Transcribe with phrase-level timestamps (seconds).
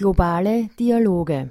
[0.00, 1.50] Globale Dialoge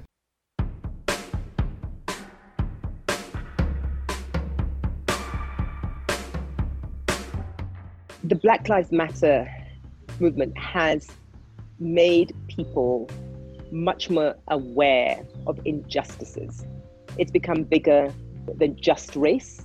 [8.24, 9.48] The Black Lives Matter
[10.18, 11.06] movement has
[11.78, 13.08] made people
[13.70, 16.66] much more aware of injustices.
[17.18, 18.12] It's become bigger
[18.56, 19.64] than just race.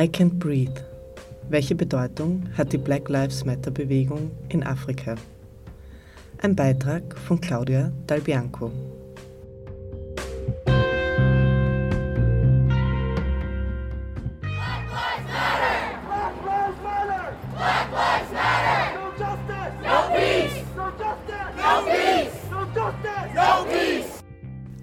[0.00, 0.80] I Can't Breathe.
[1.48, 5.16] Welche Bedeutung hat die Black Lives Matter Bewegung in Afrika?
[6.40, 8.70] Ein Beitrag von Claudia Dalbianco.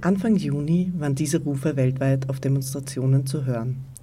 [0.02, 3.95] Anfang Juni waren diese Rufe weltweit auf Demonstrationen zu hören.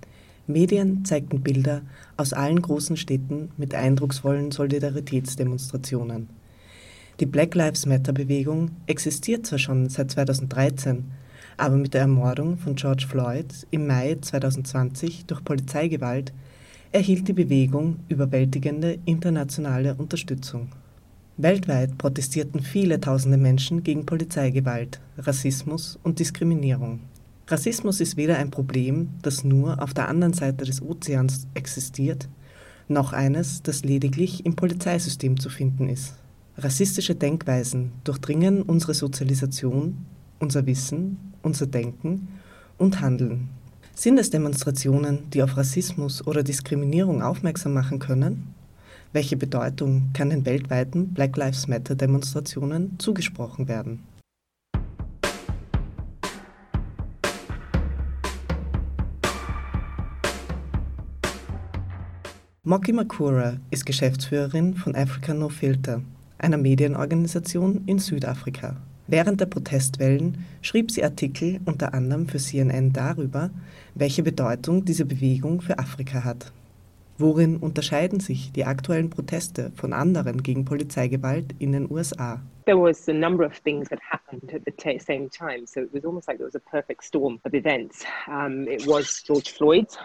[0.48, 1.82] Medien zeigten Bilder
[2.16, 6.28] aus allen großen Städten mit eindrucksvollen Solidaritätsdemonstrationen.
[7.20, 11.04] Die Black Lives Matter-Bewegung existiert zwar schon seit 2013,
[11.56, 16.32] aber mit der Ermordung von George Floyd im Mai 2020 durch Polizeigewalt
[16.90, 20.68] erhielt die Bewegung überwältigende internationale Unterstützung.
[21.36, 27.00] Weltweit protestierten viele tausende Menschen gegen Polizeigewalt, Rassismus und Diskriminierung.
[27.52, 32.30] Rassismus ist weder ein Problem, das nur auf der anderen Seite des Ozeans existiert,
[32.88, 36.14] noch eines, das lediglich im Polizeisystem zu finden ist.
[36.56, 39.98] Rassistische Denkweisen durchdringen unsere Sozialisation,
[40.38, 42.28] unser Wissen, unser Denken
[42.78, 43.50] und Handeln.
[43.94, 48.54] Sind es Demonstrationen, die auf Rassismus oder Diskriminierung aufmerksam machen können?
[49.12, 54.00] Welche Bedeutung kann den weltweiten Black Lives Matter Demonstrationen zugesprochen werden?
[62.64, 66.00] Moki Makura ist Geschäftsführerin von Africa No Filter,
[66.38, 68.76] einer Medienorganisation in Südafrika.
[69.08, 73.50] Während der Protestwellen schrieb sie Artikel unter anderem für CNN darüber,
[73.96, 76.52] welche Bedeutung diese Bewegung für Afrika hat.
[77.18, 82.40] Worin unterscheiden sich die aktuellen Proteste von anderen gegen Polizeigewalt in den USA?
[82.66, 86.04] There was a number of things that happened at the same time, so it was
[86.04, 88.04] almost like there was a perfect storm of events.
[88.28, 89.98] Um, it was George Floyd's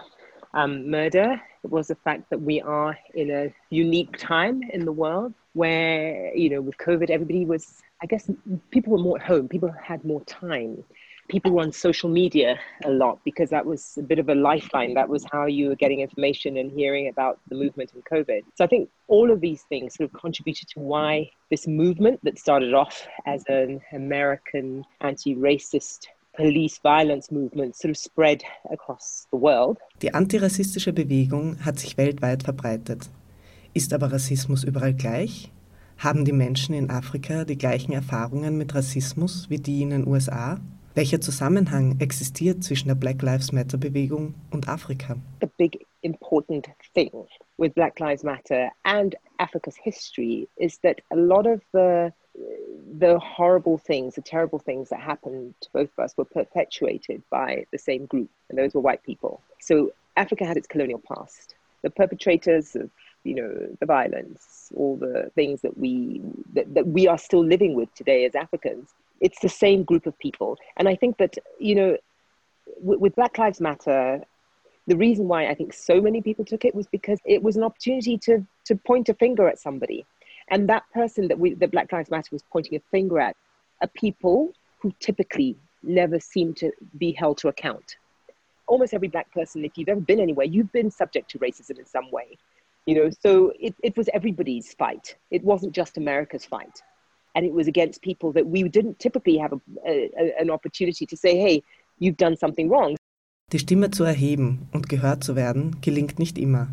[0.58, 1.40] um, murder.
[1.64, 6.34] It was the fact that we are in a unique time in the world where,
[6.36, 8.30] you know, with COVID, everybody was, I guess,
[8.70, 10.84] people were more at home, people had more time
[11.28, 14.94] people were on social media a lot because that was a bit of a lifeline.
[14.94, 18.44] That was how you were getting information and hearing about the movement in COVID.
[18.54, 22.38] So I think all of these things sort of contributed to why this movement that
[22.38, 26.06] started off as an American anti racist
[26.38, 29.78] police violence movement sort of spread across the world.
[30.02, 33.10] Die antirassistische Bewegung hat sich weltweit verbreitet.
[33.74, 35.50] Ist aber Rassismus überall gleich?
[35.98, 40.60] Haben die Menschen in Afrika die gleichen Erfahrungen mit Rassismus wie die in den USA?
[40.94, 45.16] Welcher Zusammenhang existiert zwischen der Black Lives Matter Bewegung und Afrika?
[45.40, 47.10] The big important thing
[47.56, 52.12] with Black Lives Matter and Africa's history is that a lot of the
[52.98, 57.66] the horrible things, the terrible things that happened to both of us were perpetuated by
[57.72, 59.40] the same group, and those were white people.
[59.60, 61.54] So Africa had its colonial past.
[61.82, 62.90] The perpetrators of
[63.24, 66.22] you know the violence, all the things that we
[66.54, 68.88] that, that we are still living with today as Africans
[69.20, 70.58] it's the same group of people.
[70.76, 71.96] And I think that, you know,
[72.80, 74.22] with, with Black Lives Matter,
[74.86, 77.62] the reason why I think so many people took it was because it was an
[77.62, 80.06] opportunity to, to point a finger at somebody.
[80.50, 83.36] And that person that, we, that Black Lives Matter was pointing a finger at
[83.80, 87.96] are people who typically never seem to be held to account.
[88.66, 91.86] Almost every black person, if you've ever been anywhere, you've been subject to racism in
[91.86, 92.36] some way.
[92.86, 95.16] You know, so it, it was everybody's fight.
[95.30, 96.82] It wasn't just America's fight
[97.34, 101.16] and it was against people that we didn't typically have a, a, an opportunity to
[101.16, 101.62] say, hey,
[101.98, 102.96] you've done something wrong.
[103.52, 106.68] Die Stimme zu erheben und gehört zu werden, gelingt nicht immer.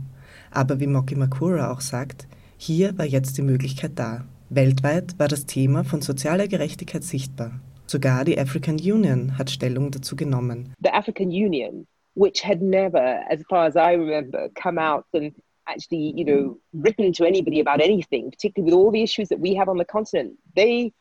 [0.51, 2.27] Aber wie Moky Makura auch sagt,
[2.65, 4.25] hier war jetzt die Möglichkeit da.
[4.49, 7.59] Weltweit war das Thema von sozialer Gerechtigkeit sichtbar.
[7.85, 10.73] Sogar die African Union hat Stellung dazu genommen.
[10.81, 11.85] The African Union,
[12.15, 15.31] which had never, as far as I remember, come out and
[15.67, 19.53] actually, you know, written to anybody about anything, particularly with all the issues that we
[19.53, 20.33] have on the continent.
[20.55, 20.91] They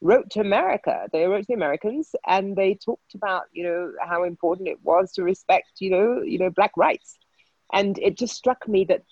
[0.00, 1.06] wrote to America.
[1.12, 5.12] They wrote to the Americans, and they talked about, you know, how important it was
[5.12, 7.18] to respect, you know, you know, black rights.
[7.74, 9.02] And it just struck me that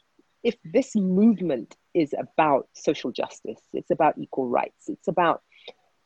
[0.43, 5.43] if this movement is about social justice, it's about equal rights, it's about,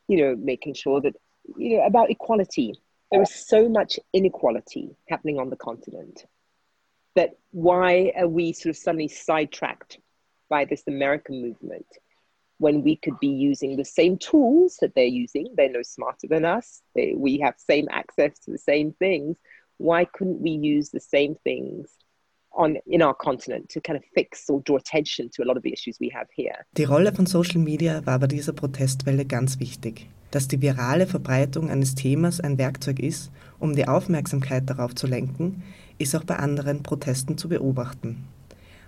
[0.08, 1.14] you know, making sure that,
[1.56, 2.74] you know, about equality,
[3.10, 6.24] there is so much inequality happening on the continent
[7.14, 9.98] that why are we sort of suddenly sidetracked
[10.48, 11.86] by this American movement
[12.56, 15.48] when we could be using the same tools that they're using?
[15.54, 16.80] They're no smarter than us.
[16.94, 19.36] They, we have same access to the same things.
[19.76, 21.90] Why couldn't we use the same things
[22.54, 25.62] on in our continent to kind of fix or draw attention to a lot of
[25.62, 26.54] the issues we have here?
[26.76, 30.08] Die Rolle von Social Media war bei dieser Protestwelle ganz wichtig.
[30.30, 35.62] Dass die virale Verbreitung eines Themas ein Werkzeug ist, um die Aufmerksamkeit darauf zu lenken,
[35.98, 38.24] ist auch bei anderen Protesten zu beobachten.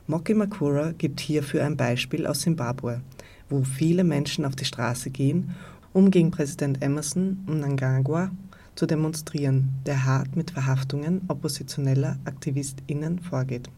[0.06, 3.00] Moki Makura gibt hierfür ein Beispiel aus Simbabwe,
[3.48, 5.54] wo viele Menschen auf die Straße gehen,
[5.92, 8.30] um gegen Präsident Emerson Mnangagwa
[8.74, 13.68] zu demonstrieren, der hart mit Verhaftungen oppositioneller AktivistInnen vorgeht.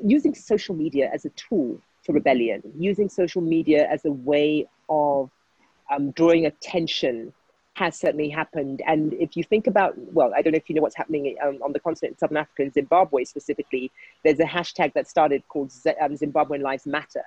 [0.00, 5.30] Using social media as a tool for rebellion, using social media as a way of
[5.90, 7.32] um, drawing attention
[7.74, 8.80] has certainly happened.
[8.86, 11.58] And if you think about, well, I don't know if you know what's happening um,
[11.62, 13.90] on the continent in Southern Africa, in Zimbabwe specifically,
[14.24, 17.24] there's a hashtag that started called Z- um, Zimbabwean Lives Matter.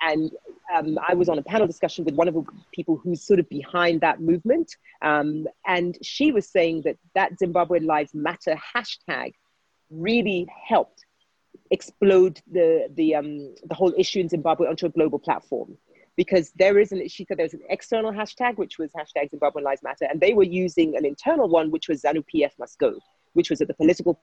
[0.00, 0.30] And
[0.74, 3.48] um, I was on a panel discussion with one of the people who's sort of
[3.48, 4.76] behind that movement.
[5.02, 9.34] Um, and she was saying that that Zimbabwean Lives Matter hashtag
[9.90, 11.04] really helped
[11.70, 15.76] explode the, the, um, the whole issue in Zimbabwe onto a global platform
[16.18, 19.62] because there is an she said there was an external hashtag which was hashtag Zimbabwean
[19.62, 22.98] Lives Matter, and they were using an internal one which was ZANU PF must go,
[23.34, 24.20] which was at the political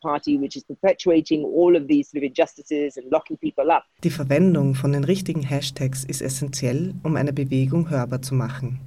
[0.00, 3.84] party which is perpetuating all of these sort of injustices and locking people up.
[4.02, 8.80] Die Verwendung von den richtigen Hashtags ist essentiell, um eine Bewegung hörbar zu machen.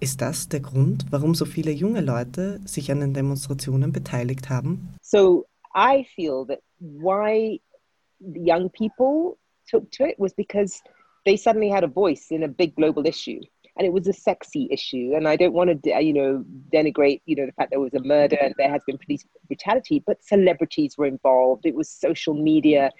[0.00, 4.94] Ist das der Grund, warum so viele junge Leute sich an den Demonstrationen beteiligt haben?
[5.02, 7.60] So I feel that why
[8.18, 9.36] the young people
[9.70, 10.82] took to it was because
[11.24, 13.40] they suddenly had a voice in a big global issue
[13.76, 15.12] and it was a sexy issue.
[15.14, 18.02] And i don't want to you know denigrate you know the fact there was a
[18.02, 21.66] murder and there has been police brutality but celebrities were involved.
[21.66, 22.90] It was social media.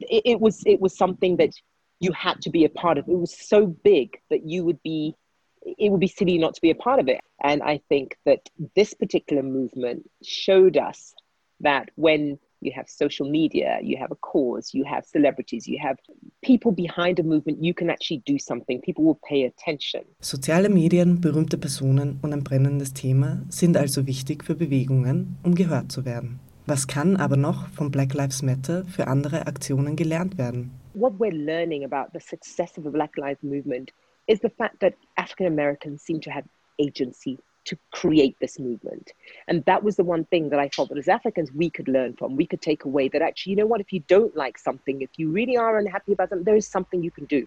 [0.00, 1.52] It, it was it was something that
[2.00, 3.08] you had to be a part of.
[3.08, 5.14] It was so big that you would be
[5.62, 7.20] it would be silly not to be a part of it.
[7.42, 11.14] And i think that this particular movement showed us
[11.60, 15.96] that when you have social media, you have a cause, you have celebrities, you have
[16.42, 18.80] people behind a movement, you can actually do something.
[18.80, 20.04] People will pay attention.
[20.20, 25.92] Soziale Medien, berühmte Personen und ein brennendes Thema sind also wichtig für Bewegungen, um gehört
[25.92, 26.40] zu werden.
[26.66, 30.70] Was kann aber noch von Black Lives Matter für andere Aktionen gelernt werden?
[30.94, 33.92] What we're learning about the success of the Black Lives Movement
[34.26, 36.44] is the fact that African Americans seem to have
[36.78, 39.12] agency to create this movement.
[39.46, 42.14] And that was the one thing that I felt that as Africans we could learn
[42.14, 42.34] from.
[42.34, 45.10] We could take away that actually, you know what, if you don't like something, if
[45.18, 47.46] you really are unhappy about something, there is something you can do.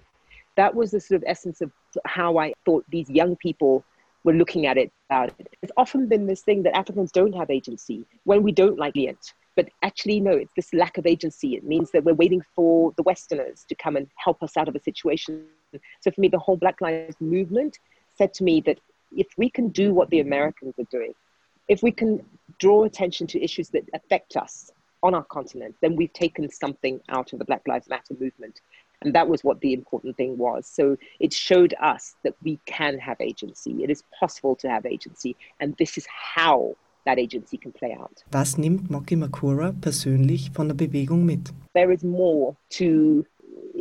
[0.57, 1.71] That was the sort of essence of
[2.05, 3.83] how I thought these young people
[4.23, 5.47] were looking at it about it.
[5.63, 9.33] It's often been this thing that Africans don't have agency when we don't like it.
[9.55, 11.55] But actually, no, it's this lack of agency.
[11.55, 14.75] It means that we're waiting for the Westerners to come and help us out of
[14.75, 15.45] a situation.
[16.01, 17.79] So for me, the whole Black Lives movement
[18.17, 18.79] said to me that
[19.15, 21.13] if we can do what the Americans are doing,
[21.67, 22.23] if we can
[22.59, 24.71] draw attention to issues that affect us
[25.03, 28.61] on our continent, then we've taken something out of the Black Lives Matter movement.
[29.01, 30.67] And that was what the important thing was.
[30.67, 33.83] So it showed us that we can have agency.
[33.83, 35.35] It is possible to have agency.
[35.59, 36.75] And this is how
[37.05, 38.23] that agency can play out.
[38.31, 41.51] Was nimmt Moky Makura persönlich von der Bewegung mit?
[41.73, 43.25] There is more to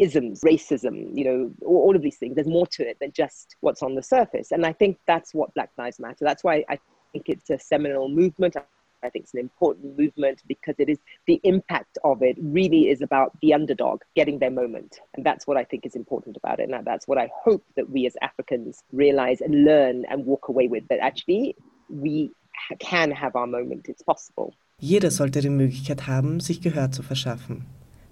[0.00, 2.35] isms, racism, you know, all, of these things.
[2.35, 4.50] There's more to it than just what's on the surface.
[4.50, 6.25] And I think that's what Black Lives Matter.
[6.25, 6.78] That's why I
[7.12, 8.57] think it's a seminal movement.
[9.02, 13.02] I think it's an important movement because it is the impact of it really is
[13.02, 15.00] about the underdog getting their moment.
[15.14, 16.71] And that's what I think is important about it.
[16.71, 20.66] And that's what I hope that we as Africans realize and learn and walk away
[20.69, 21.57] with that actually
[21.90, 22.30] we
[22.78, 23.87] can have our moment.
[23.88, 24.54] It's possible.
[24.78, 27.66] Jeder sollte die Möglichkeit haben, sich Gehör zu verschaffen.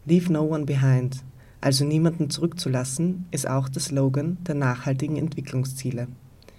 [0.04, 1.25] Leave no one behind.
[1.61, 6.09] Also niemanden zurückzulassen, ist auch der Slogan der nachhaltigen Entwicklungsziele.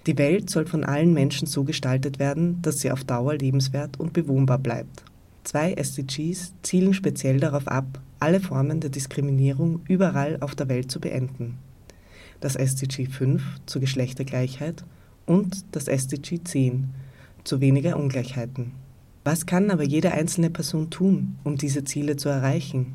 [0.06, 4.14] Die Welt soll von allen Menschen so gestaltet werden, dass sie auf Dauer lebenswert und
[4.14, 5.04] bewohnbar bleibt.
[5.44, 11.00] Zwei SDGs zielen speziell darauf ab, alle Formen der Diskriminierung überall auf der Welt zu
[11.00, 11.58] beenden.
[12.42, 14.84] Das SDG 5 zur Geschlechtergleichheit
[15.26, 16.90] und das SDG 10
[17.44, 18.72] zu weniger Ungleichheiten.
[19.24, 22.94] Was kann aber jede einzelne Person tun, um diese Ziele zu erreichen?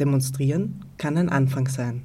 [0.00, 2.04] Demonstrieren kann ein Anfang sein.